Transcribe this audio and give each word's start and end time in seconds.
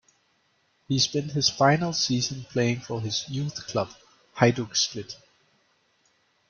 He 0.87 0.97
spent 0.97 1.33
his 1.33 1.47
final 1.49 1.93
season 1.93 2.43
playing 2.49 2.79
for 2.79 3.01
his 3.01 3.29
youth 3.29 3.67
club, 3.67 3.93
Hajduk 4.35 4.75
Split. 4.75 5.15